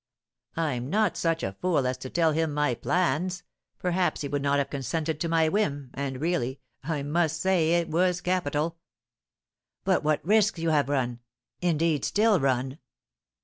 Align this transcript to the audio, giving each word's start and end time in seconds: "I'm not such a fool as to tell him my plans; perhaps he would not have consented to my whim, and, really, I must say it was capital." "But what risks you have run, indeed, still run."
"I'm 0.57 0.89
not 0.89 1.15
such 1.15 1.43
a 1.43 1.55
fool 1.61 1.85
as 1.85 1.95
to 1.99 2.09
tell 2.09 2.31
him 2.31 2.55
my 2.55 2.73
plans; 2.73 3.43
perhaps 3.77 4.21
he 4.21 4.27
would 4.27 4.41
not 4.41 4.57
have 4.57 4.71
consented 4.71 5.19
to 5.19 5.29
my 5.29 5.47
whim, 5.47 5.91
and, 5.93 6.19
really, 6.19 6.59
I 6.83 7.03
must 7.03 7.39
say 7.39 7.73
it 7.75 7.87
was 7.87 8.19
capital." 8.19 8.77
"But 9.83 10.03
what 10.03 10.25
risks 10.25 10.57
you 10.57 10.71
have 10.71 10.89
run, 10.89 11.19
indeed, 11.61 12.03
still 12.03 12.39
run." 12.39 12.79